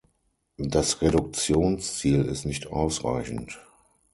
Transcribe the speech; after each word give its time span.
Das 0.57 1.03
Reduktionsziel 1.03 2.25
ist 2.25 2.45
nicht 2.45 2.65
ausreichend. 2.65 3.59